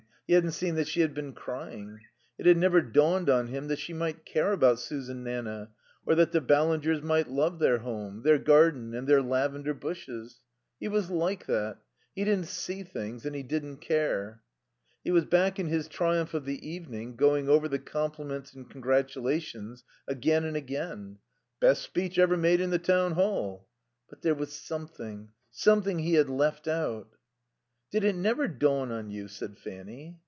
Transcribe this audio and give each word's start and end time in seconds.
He 0.27 0.35
hadn't 0.35 0.51
seen 0.53 0.75
that 0.75 0.87
she 0.87 1.01
had 1.01 1.13
been 1.13 1.33
crying. 1.33 1.99
It 2.37 2.45
had 2.45 2.55
never 2.55 2.79
dawned 2.81 3.29
on 3.29 3.49
him 3.49 3.67
that 3.67 3.79
she 3.79 3.91
might 3.91 4.23
care 4.25 4.53
about 4.53 4.79
Susan 4.79 5.25
Nanna, 5.25 5.71
or 6.05 6.15
that 6.15 6.31
the 6.31 6.39
Ballingers 6.39 7.01
might 7.03 7.27
love 7.29 7.59
their 7.59 7.79
home, 7.79 8.21
their 8.23 8.39
garden 8.39 8.93
and 8.93 9.05
their 9.09 9.21
lavender 9.21 9.73
bushes. 9.73 10.39
He 10.79 10.87
was 10.87 11.09
like 11.11 11.47
that. 11.47 11.79
He 12.15 12.23
didn't 12.23 12.45
see 12.47 12.81
things, 12.81 13.25
and 13.25 13.35
he 13.35 13.43
didn't 13.43 13.79
care. 13.81 14.41
He 15.03 15.11
was 15.11 15.25
back 15.25 15.59
in 15.59 15.67
his 15.67 15.89
triumph 15.89 16.33
of 16.33 16.45
the 16.45 16.65
evening, 16.65 17.17
going 17.17 17.49
over 17.49 17.67
the 17.67 17.77
compliments 17.77 18.53
and 18.53 18.69
congratulations, 18.69 19.83
again 20.07 20.45
and 20.45 20.55
again 20.55 21.17
"Best 21.59 21.81
speech 21.81 22.17
ever 22.17 22.37
made 22.37 22.61
in 22.61 22.69
the 22.69 22.79
Town 22.79 23.15
Hall" 23.15 23.67
But 24.09 24.21
there 24.21 24.33
was 24.35 24.53
something 24.53 25.33
something 25.51 25.99
he 25.99 26.13
had 26.13 26.29
left 26.29 26.69
out. 26.69 27.17
"Did 27.91 28.05
it 28.05 28.15
never 28.15 28.47
dawn 28.47 28.89
on 28.89 29.09
you" 29.11 29.27
said 29.27 29.57
Fanny. 29.57 30.17